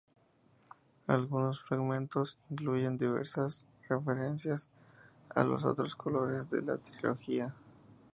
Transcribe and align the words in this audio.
Algunos 1.05 1.61
fragmentos 1.61 2.39
incluyen 2.49 2.97
diversas 2.97 3.63
referencias 3.87 4.71
a 5.29 5.43
los 5.43 5.63
otros 5.63 5.95
colores 5.95 6.49
de 6.49 6.63
la 6.63 6.79
trilogía. 6.79 7.53